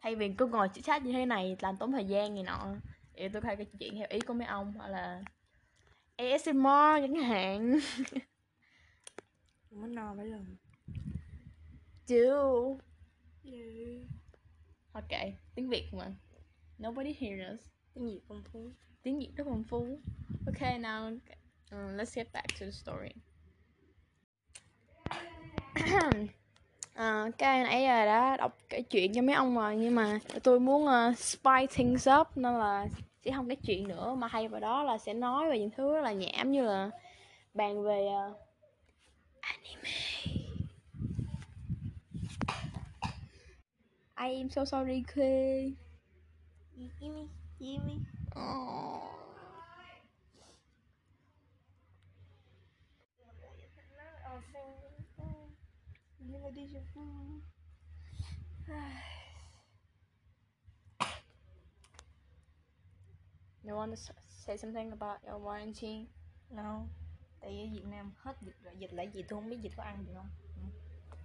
thay 0.00 0.16
vì 0.16 0.34
cứ 0.38 0.46
ngồi 0.46 0.68
chit 0.74 0.84
chat 0.84 1.02
như 1.02 1.12
thế 1.12 1.26
này 1.26 1.56
làm 1.60 1.76
tốn 1.76 1.92
thời 1.92 2.04
gian 2.04 2.36
gì 2.36 2.42
nọ. 2.42 2.74
Thì 3.14 3.28
tôi 3.28 3.42
hay 3.44 3.56
cái 3.56 3.66
chuyện 3.78 3.94
theo 3.94 4.06
ý 4.10 4.20
của 4.20 4.34
mấy 4.34 4.46
ông 4.46 4.72
hoặc 4.72 4.88
là 4.88 5.22
ASMR 6.16 7.02
chẳng 7.02 7.14
hạn. 7.14 7.78
Có 9.70 9.86
no 9.86 10.14
mấy 10.14 10.26
lần. 10.26 10.56
Chứ. 12.06 12.32
Yeah. 13.44 14.02
ok 14.92 15.20
tiếng 15.54 15.68
việt 15.68 15.88
mà. 15.92 16.14
Nobody 16.82 17.14
hears 17.18 17.54
us. 17.54 17.68
Tiếng 17.94 18.08
gì 18.10 18.20
phong 18.28 18.42
phú. 18.52 18.70
Tiếng 19.02 19.18
việt 19.18 19.30
rất 19.36 19.44
phong 19.46 19.64
phú. 19.64 20.00
Ok 20.46 20.60
now 20.60 21.18
uh, 21.72 21.92
let's 21.96 22.14
get 22.14 22.32
back 22.32 22.46
to 22.58 22.66
the 22.66 22.72
story 22.72 23.12
à, 26.98 27.30
cái 27.38 27.62
nãy 27.62 27.82
giờ 27.82 28.06
đã 28.06 28.36
đọc 28.36 28.58
cái 28.68 28.82
chuyện 28.82 29.12
cho 29.14 29.22
mấy 29.22 29.34
ông 29.34 29.54
rồi 29.54 29.76
nhưng 29.76 29.94
mà 29.94 30.18
tôi 30.42 30.60
muốn 30.60 30.84
uh, 30.84 31.18
spy 31.18 31.66
things 31.70 32.08
up 32.20 32.36
nên 32.36 32.58
là 32.58 32.86
sẽ 33.24 33.30
không 33.32 33.48
cái 33.48 33.56
chuyện 33.56 33.88
nữa. 33.88 34.14
Mà 34.18 34.26
hay 34.26 34.48
vào 34.48 34.60
đó 34.60 34.82
là 34.82 34.98
sẽ 34.98 35.14
nói 35.14 35.50
về 35.50 35.58
những 35.58 35.70
thứ 35.70 35.94
rất 35.94 36.00
là 36.00 36.12
nhảm 36.12 36.52
như 36.52 36.62
là 36.62 36.90
bàn 37.54 37.82
về 37.82 38.06
uh, 38.30 38.36
anime. 39.40 39.90
I 44.20 44.38
am 44.38 44.50
so 44.50 44.64
sorry 44.64 45.02
Kê 45.14 45.72
Jimmy 46.76 47.26
Jimmy 47.60 47.98
oh. 48.38 49.27
You 63.64 63.74
want 63.74 63.90
to 63.90 63.96
say 64.46 64.56
something 64.56 64.92
about 64.92 65.18
your 65.26 65.38
quarantine? 65.38 66.06
no. 66.50 66.86
Tại 67.40 67.50
ở 67.50 67.66
Việt 67.72 67.84
Nam 67.90 68.12
hết 68.16 68.36
dịch 68.40 68.56
rồi. 68.64 68.74
Dịch 68.78 68.92
lại 68.92 69.08
gì 69.12 69.22
tôi 69.28 69.40
không 69.40 69.50
biết 69.50 69.56
dịch 69.60 69.72
có 69.76 69.82
ăn 69.82 70.04
được 70.06 70.12
không? 70.14 70.28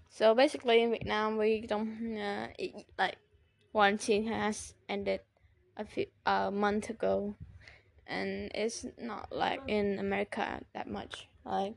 So 0.10 0.34
basically, 0.34 0.78
in 0.78 0.92
Vietnam, 0.92 1.38
we 1.38 1.68
don't 1.68 2.16
uh, 2.16 2.50
it, 2.58 2.72
like 2.98 3.18
quarantine 3.72 4.28
has 4.28 4.74
ended 4.88 5.20
a 5.76 5.84
few 5.84 6.06
a 6.24 6.52
month 6.52 6.90
ago, 6.90 7.34
and 8.06 8.52
it's 8.54 8.86
not 8.98 9.32
like 9.32 9.62
in 9.68 9.98
America 9.98 10.60
that 10.74 10.88
much. 10.88 11.28
Like 11.46 11.76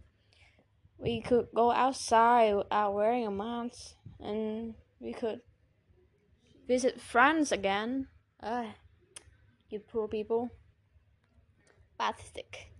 we 0.99 1.21
could 1.21 1.49
go 1.55 1.71
outside 1.71 2.55
without 2.55 2.95
wearing 2.95 3.26
a 3.26 3.31
mask, 3.31 3.95
and 4.21 4.75
we 5.00 5.12
could 5.12 5.41
visit 6.67 7.00
friends 7.00 7.53
again. 7.53 8.09
Uh, 8.43 8.67
you 9.69 9.79
poor 9.81 10.09
people. 10.09 10.50
Pathetic. 11.99 12.73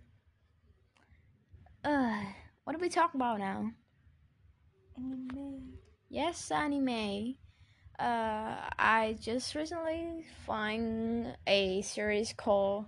Uh, 1.83 2.21
what 2.63 2.73
do 2.73 2.79
we 2.79 2.89
talk 2.89 3.13
about 3.13 3.39
now? 3.39 3.71
anime 4.97 5.77
Yes, 6.09 6.51
anime. 6.51 7.35
Uh, 7.99 8.69
I 8.77 9.17
just 9.19 9.55
recently 9.55 10.23
find 10.45 11.35
a 11.45 11.81
series 11.81 12.33
called 12.33 12.85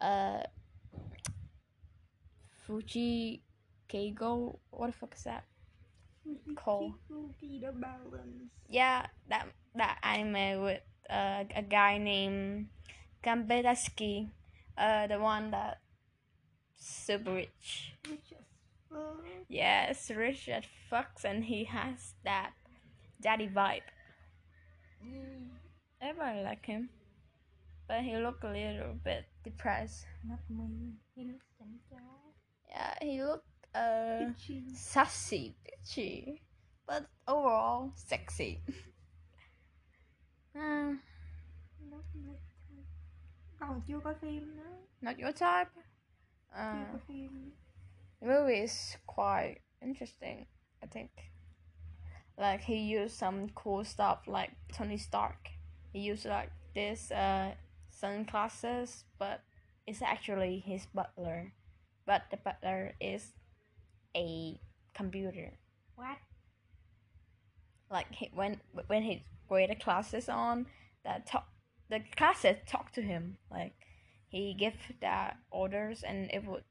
uh, 0.00 0.42
Fugou 2.66 3.40
Keiji. 3.88 4.58
What 4.70 4.86
the 4.88 4.92
fuck 4.92 5.14
is 5.14 5.24
that? 5.24 5.44
Balance 7.74 8.50
Yeah, 8.68 9.06
that 9.28 9.46
that 9.74 9.98
anime 10.02 10.62
with 10.62 10.82
uh, 11.08 11.44
a 11.54 11.62
guy 11.62 11.98
named 11.98 12.68
Kambe 13.22 13.62
Daisuke. 13.62 14.28
Uh, 14.76 15.06
the 15.06 15.18
one 15.18 15.50
that 15.52 15.78
super 16.76 17.32
rich. 17.32 17.94
which 18.08 18.32
is 18.32 18.44
fuck 18.90 19.24
Yes, 19.48 20.10
rich 20.10 20.48
as 20.48 20.64
fucks, 20.90 21.24
and 21.24 21.44
he 21.44 21.64
has 21.64 22.14
that 22.24 22.52
daddy 23.20 23.48
vibe. 23.48 23.86
Everybody 26.00 26.42
like 26.42 26.66
him, 26.66 26.90
but 27.88 28.02
he 28.02 28.16
look 28.16 28.42
a 28.42 28.48
little 28.48 28.94
bit 29.02 29.24
depressed. 29.44 30.06
not 30.26 30.40
me 30.50 30.92
he 31.14 31.24
looks 31.24 31.46
Yeah, 32.68 32.94
he 33.00 33.22
look 33.22 33.44
uh 33.76 34.30
Itchy. 34.30 34.64
sassy, 34.74 35.54
bitchy, 35.64 36.40
but 36.86 37.06
overall 37.28 37.92
sexy. 37.94 38.60
uh, 40.56 40.60
Not 41.90 42.04
my 42.14 42.32
type. 42.32 42.86
còn 43.60 43.80
chưa 43.88 44.00
có 44.04 44.14
phim 44.20 44.56
nữa 44.56 44.76
not 45.00 45.18
your 45.18 45.32
type. 45.32 45.70
chưa 46.52 46.94
Uh, 46.94 47.00
phim 47.08 47.52
the 48.20 48.26
movie 48.26 48.62
is 48.64 48.96
quite 49.06 49.60
interesting. 49.82 50.46
I 50.82 50.86
think. 50.86 51.10
Like 52.38 52.60
he 52.64 52.76
used 52.76 53.14
some 53.18 53.48
cool 53.54 53.84
stuff 53.84 54.26
like 54.26 54.50
Tony 54.72 54.96
Stark. 54.98 55.48
He 55.92 56.00
used 56.00 56.24
like 56.26 56.50
this 56.74 57.10
uh 57.10 57.54
sunglasses, 57.90 59.04
but 59.18 59.40
it's 59.86 60.02
actually 60.02 60.58
his 60.60 60.86
butler. 60.94 61.52
But 62.06 62.22
the 62.30 62.36
butler 62.36 62.92
is 63.00 63.32
a 64.16 64.58
computer. 64.94 65.52
what 65.94 66.18
Like 67.90 68.12
he, 68.12 68.30
when 68.34 68.60
when 68.88 69.02
he 69.02 69.24
wear 69.48 69.68
the 69.68 69.76
glasses 69.76 70.28
on, 70.28 70.66
that 71.04 71.26
talk 71.26 71.46
the 71.88 72.00
glasses 72.16 72.56
talk 72.66 72.92
to 72.92 73.02
him. 73.02 73.36
Like 73.50 73.74
he 74.28 74.54
give 74.54 74.74
the 75.00 75.34
orders 75.50 76.02
and 76.02 76.30
it 76.32 76.44
would 76.44 76.64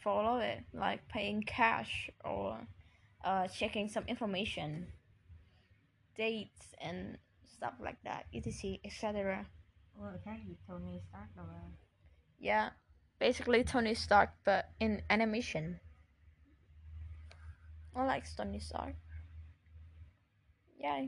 follow 0.00 0.38
it, 0.38 0.60
like 0.72 1.08
paying 1.08 1.42
cash 1.42 2.10
or 2.24 2.58
uh, 3.24 3.48
checking 3.48 3.88
some 3.88 4.04
information, 4.06 4.86
dates 6.16 6.74
and 6.80 7.18
stuff 7.44 7.74
like 7.80 8.00
that, 8.04 8.26
etc. 8.32 8.78
etc. 8.84 9.46
Khác 10.24 10.40
gì 10.46 10.56
Tony 10.66 11.00
Stark 11.00 11.28
Yeah, 12.38 12.70
basically 13.18 13.64
Tony 13.64 13.94
Stark, 13.94 14.30
but 14.44 14.70
in 14.80 15.02
animation. 15.10 15.80
I 17.96 18.04
like 18.04 18.24
Tony 18.36 18.60
Stark. 18.60 18.94
Yeah, 20.78 21.06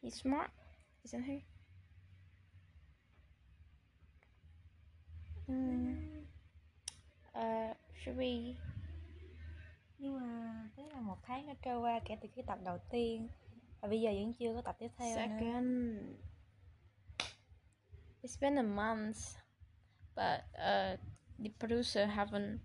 he's 0.00 0.14
smart, 0.14 0.50
isn't 1.04 1.22
he? 1.22 1.44
Mm. 5.48 5.96
Uh, 7.34 7.74
should 8.02 8.16
we? 8.16 8.56
nhưng 10.02 10.20
mà 10.20 10.68
thế 10.76 10.88
là 10.92 11.00
một 11.00 11.18
tháng 11.22 11.46
đã 11.46 11.54
trôi 11.62 11.80
qua 11.80 12.00
kể 12.04 12.16
từ 12.22 12.28
cái 12.36 12.44
tập 12.46 12.58
đầu 12.64 12.78
tiên 12.90 13.28
và 13.80 13.88
bây 13.88 14.00
giờ 14.00 14.10
vẫn 14.10 14.32
chưa 14.34 14.54
có 14.54 14.62
tập 14.62 14.76
tiếp 14.78 14.88
theo 14.96 15.16
nữa 15.16 15.34
Second. 15.38 15.98
It's 18.22 18.40
been 18.40 18.56
a 18.56 18.62
month, 18.62 19.16
but 20.14 20.44
uh, 20.60 20.96
the 21.38 21.48
producer 21.58 22.06
haven't 22.06 22.60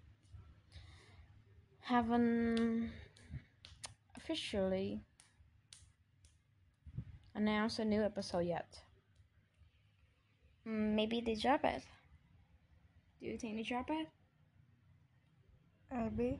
haven't 1.82 2.92
officially 4.16 5.02
announced 7.34 7.80
a 7.80 7.86
new 7.86 8.04
episode 8.04 8.46
yet. 8.46 8.82
Maybe 10.66 11.22
they 11.22 11.36
drop 11.36 11.64
it. 11.64 11.84
Do 13.22 13.28
you 13.28 13.38
think 13.38 13.56
they 13.56 13.64
drop 13.64 13.90
it? 13.90 14.08
biết 15.90 16.40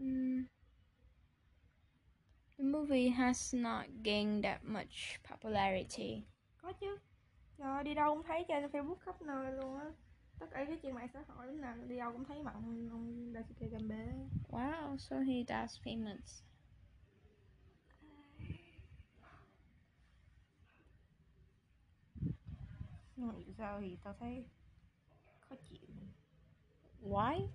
Mm. 0.00 0.48
The 2.56 2.64
movie 2.64 3.08
has 3.08 3.52
not 3.52 4.02
gained 4.02 4.44
that 4.44 4.64
much 4.64 5.18
popularity. 5.22 6.24
có 6.62 6.72
chứ 6.72 6.96
Trời 7.58 7.84
đi 7.84 7.94
đâu 7.94 8.14
cũng 8.14 8.22
thấy 8.26 8.44
trên 8.48 8.64
Facebook 8.64 8.96
khắp 8.96 9.22
nơi 9.22 9.52
luôn 9.52 9.78
á. 9.78 9.92
Tất 10.38 10.46
cả 10.50 10.64
cái 10.64 10.78
trên 10.82 10.94
mạng 10.94 11.08
xã 11.12 11.22
hội 11.28 11.46
lúc 11.46 11.56
nào 11.56 11.76
đi 11.76 11.98
đâu 11.98 12.12
cũng 12.12 12.24
thấy 12.24 12.42
mặt 12.42 12.54
ông 12.54 13.32
Daisuke 13.34 13.68
Gambe. 13.68 14.06
Wow, 14.50 14.96
so 14.96 15.16
he 15.18 15.44
does 15.48 15.80
payments. 15.84 16.42
Nhưng 23.16 23.28
mà 23.28 23.34
sao 23.58 23.80
thì 23.80 23.96
tao 24.04 24.14
thấy 24.20 24.44
khó 25.40 25.56
chịu. 25.68 25.88
Why? 27.02 27.46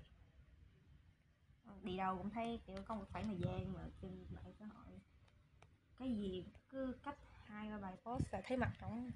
Đi 1.84 1.98
đâu 1.98 2.18
cũng 2.18 2.30
thấy 2.30 2.60
kiểu 2.68 2.78
có 2.88 2.96
một 2.96 3.06
khoảng 3.12 3.28
thời 3.28 3.38
gian 3.38 3.74
mà 3.74 3.82
trên 4.02 4.26
mạng 4.36 4.54
xã 4.60 4.66
hội. 4.66 5.00
Cái 5.98 6.16
gì 6.16 6.46
cứ 6.70 6.96
cách 7.04 7.18
hai 7.46 7.70
ba 7.70 7.78
bài 7.78 7.96
post 8.04 8.34
là 8.34 8.42
thấy 8.44 8.58
mặt 8.58 8.72
không 8.80 9.12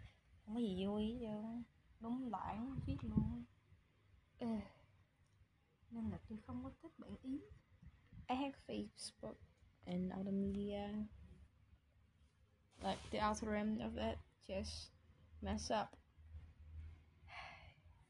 không 0.47 0.55
có 0.55 0.61
gì 0.61 0.85
vui 0.85 1.05
hết 1.05 1.17
trơn 1.21 1.63
đúng 1.99 2.31
viết 2.85 2.97
luôn 3.01 3.43
nên 5.91 6.09
là 6.11 6.17
tôi 6.29 6.39
không 6.47 6.63
có 6.63 6.71
thích 6.81 6.91
bạn 6.97 7.15
ý 7.23 7.39
I 8.29 8.35
have 8.35 8.53
Facebook 8.67 9.35
and 9.85 10.11
other 10.11 10.33
media. 10.33 11.07
Like 12.83 12.99
the 13.11 13.19
algorithm 13.19 13.79
of 13.79 13.97
it 13.97 14.17
just 14.47 14.91
mess 15.41 15.71
up. 15.71 15.95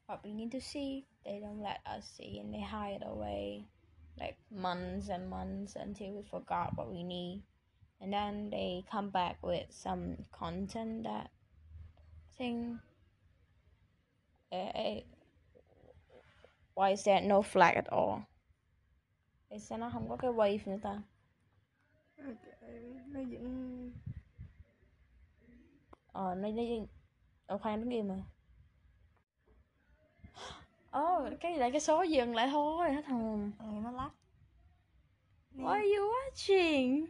What 0.06 0.24
we 0.24 0.32
need 0.32 0.52
to 0.52 0.60
see, 0.60 1.06
they 1.24 1.40
don't 1.40 1.62
let 1.62 1.80
us 1.96 2.04
see 2.04 2.38
and 2.38 2.52
they 2.52 2.60
hide 2.60 3.02
away 3.02 3.68
like 4.16 4.36
months 4.50 5.08
and 5.08 5.30
months 5.30 5.76
until 5.76 6.14
we 6.14 6.22
forgot 6.22 6.76
what 6.76 6.90
we 6.90 7.04
need. 7.04 7.42
And 8.00 8.12
then 8.12 8.50
they 8.50 8.84
come 8.90 9.10
back 9.10 9.38
with 9.42 9.66
some 9.70 10.16
content 10.32 11.04
that 11.04 11.30
thing. 12.38 12.78
Uh, 14.52 15.00
why 16.74 16.90
is 16.90 17.04
there 17.04 17.20
no 17.20 17.42
flag 17.42 17.74
at 17.74 17.86
all? 17.86 18.20
Tại 19.48 19.60
sao 19.60 19.78
nó 19.78 19.90
không 19.90 20.08
có 20.08 20.16
cái 20.16 20.30
wave 20.30 20.58
nữa 20.66 20.78
ta? 20.82 21.02
okay. 22.18 22.80
nó 23.06 23.20
vẫn 23.30 23.92
Ờ, 26.12 26.34
nó 26.34 26.48
nó 26.48 26.62
Ờ, 27.46 27.58
khoan 27.58 27.80
đứng 27.80 27.90
im 27.90 28.08
mà. 28.08 28.22
Ồ, 30.90 31.30
cái 31.40 31.58
lại 31.58 31.70
cái 31.70 31.80
số 31.80 32.02
dừng 32.02 32.34
lại 32.34 32.48
thôi 32.52 32.92
hết 32.92 33.06
hồn. 33.06 33.52
nghe 33.60 33.80
nó 33.80 33.90
lắc 33.90 34.10
What 35.54 35.68
are 35.68 35.88
you 35.96 36.12
watching? 36.12 37.06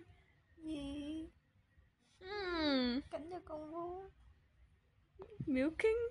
Milking. 5.49 6.09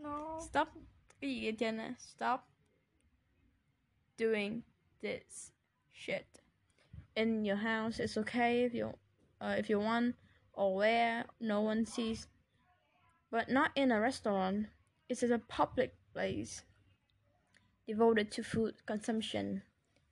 no 0.00 0.38
Stop. 0.40 0.68
Ở? 1.20 1.94
Stop 1.98 2.40
doing 4.18 4.62
this 5.00 5.52
shit. 5.92 6.26
In 7.16 7.44
your 7.44 7.56
house, 7.56 8.00
it's 8.00 8.18
okay 8.18 8.64
if 8.64 8.74
you, 8.74 8.92
uh, 9.40 9.54
if 9.58 9.70
you 9.70 9.78
want, 9.78 10.16
or 10.52 10.74
where 10.74 11.24
no 11.40 11.60
one 11.60 11.86
sees, 11.86 12.26
but 13.30 13.48
not 13.48 13.70
in 13.74 13.92
a 13.92 14.00
restaurant. 14.00 14.66
It's 15.08 15.22
a 15.22 15.38
public 15.38 15.94
place 16.12 16.64
devoted 17.86 18.30
to 18.32 18.42
food 18.42 18.74
consumption. 18.86 19.62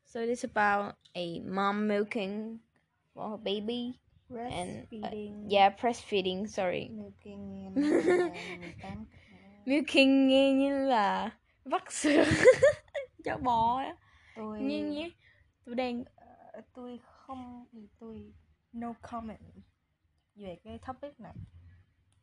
So 0.05 0.21
it 0.21 0.29
is 0.29 0.45
about 0.45 0.97
a 1.15 1.41
mom 1.41 1.87
milking 1.87 2.61
for 3.15 3.31
her 3.31 3.39
baby. 3.39 4.02
And, 4.39 4.87
uh, 5.03 5.09
breastfeeding 5.09 5.53
Yeah, 5.53 5.71
breastfeeding. 5.77 6.49
Sorry, 6.49 6.91
milking 6.93 7.67
and 7.67 7.79
uh, 7.79 8.31
18 8.85 9.07
milking 9.67 10.29
nghe 10.29 10.53
như 10.53 10.87
là 10.87 11.31
vắt 11.65 11.93
sữa 11.93 12.25
cho 13.25 13.39
bò 13.39 13.79
á. 13.79 13.97
tôi 14.35 14.63
Như 14.63 14.87
như 14.87 15.11
tôi 15.65 15.75
đang 15.75 16.05
ờ, 16.17 16.61
tôi 16.75 17.01
không 17.03 17.67
tôi 17.99 18.33
no 18.73 18.93
comment 19.03 19.41
về 20.35 20.57
cái 20.65 20.79
topic 20.87 21.21
này 21.21 21.35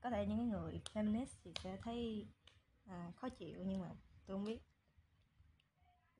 có 0.01 0.09
thể 0.09 0.25
những 0.25 0.49
người 0.49 0.81
feminist 0.93 1.35
thì 1.43 1.51
sẽ 1.63 1.77
thấy 1.83 2.27
à, 2.85 3.11
khó 3.15 3.29
chịu 3.29 3.57
nhưng 3.65 3.81
mà 3.81 3.89
tôi 4.25 4.37
không 4.37 4.45
biết 4.45 4.59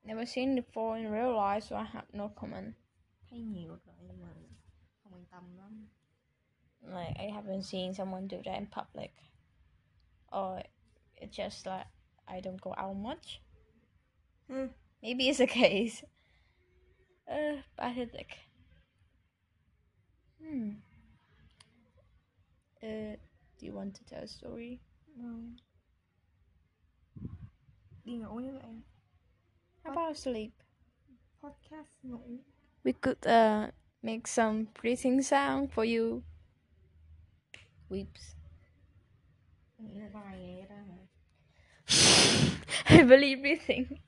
never 0.02 0.28
seen 0.28 0.56
before 0.56 0.94
in 0.94 1.12
real 1.12 1.34
life, 1.34 1.60
so 1.60 1.76
I 1.78 1.84
have 1.84 2.06
no 2.12 2.28
comment. 2.28 2.74
thấy 3.30 3.40
nhiều 3.40 3.78
rồi 3.86 3.96
nhưng 4.00 4.22
mà 4.22 4.28
không 5.30 5.56
quan 5.56 5.56
tâm 5.56 5.56
lắm 5.58 5.86
Like 6.82 7.14
I 7.26 7.30
haven't 7.30 7.62
seen 7.62 7.94
someone 7.94 8.26
do 8.28 8.36
that 8.44 8.54
in 8.58 8.66
public, 8.66 9.10
or 10.32 10.62
it's 11.16 11.36
just 11.38 11.66
like 11.66 11.86
I 12.26 12.40
don't 12.40 12.60
go 12.60 12.72
out 12.76 12.96
much. 12.96 13.40
Hmm. 14.48 14.66
Maybe 15.02 15.28
it's 15.28 15.40
a 15.40 15.46
case. 15.46 16.04
Uh, 17.26 17.62
pathetic. 17.76 18.28
Hmm. 20.38 20.70
Uh, 22.82 23.16
do 23.58 23.66
you 23.66 23.74
want 23.74 23.94
to 23.94 24.04
tell 24.10 24.22
a 24.22 24.26
story? 24.26 24.78
Ừ. 25.16 25.50
đi 28.04 28.16
ngủ 28.16 28.34
với 28.34 28.52
bạn 28.52 28.80
How 29.84 29.92
about 29.92 30.16
sleep? 30.16 30.50
podcast 31.42 31.98
ngủ 32.02 32.38
We 32.84 32.92
could 32.92 33.18
uh 33.26 33.74
make 34.02 34.26
some 34.26 34.68
breathing 34.74 35.22
sound 35.22 35.72
for 35.72 35.84
you. 35.84 36.22
Weeps. 37.90 38.34
I 42.88 43.02
believe 43.02 43.40
breathing. 43.42 44.00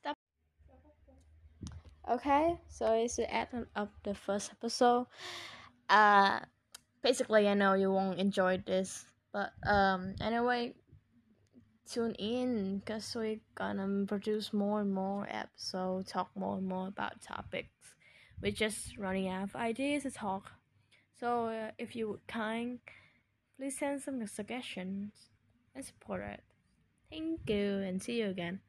Stop. 0.00 0.16
Okay, 2.08 2.58
so 2.68 2.92
it's 2.94 3.16
the 3.16 3.30
end 3.32 3.66
of 3.76 3.88
the 4.02 4.14
first 4.14 4.50
episode. 4.52 5.06
Uh, 5.88 6.40
basically, 7.02 7.48
I 7.48 7.54
know 7.54 7.74
you 7.74 7.92
won't 7.92 8.18
enjoy 8.20 8.58
this, 8.66 9.06
but 9.32 9.52
um, 9.66 10.14
anyway, 10.20 10.74
tune 11.90 12.14
in 12.14 12.78
because 12.78 13.14
we're 13.14 13.40
gonna 13.54 14.06
produce 14.06 14.52
more 14.52 14.80
and 14.80 14.92
more 14.92 15.26
episodes, 15.28 16.10
talk 16.10 16.30
more 16.34 16.56
and 16.58 16.66
more 16.66 16.88
about 16.88 17.20
topics. 17.20 17.94
We're 18.40 18.52
just 18.52 18.96
running 18.96 19.28
out 19.28 19.44
of 19.44 19.56
ideas 19.56 20.04
to 20.04 20.10
talk. 20.10 20.52
So 21.18 21.46
uh, 21.46 21.70
if 21.78 21.94
you 21.96 22.08
would 22.08 22.26
kind, 22.26 22.78
please 23.58 23.78
send 23.78 24.00
some 24.00 24.26
suggestions 24.26 25.12
and 25.74 25.84
support 25.84 26.22
it. 26.22 26.42
Thank 27.10 27.50
you 27.50 27.78
and 27.78 28.02
see 28.02 28.20
you 28.20 28.28
again. 28.28 28.60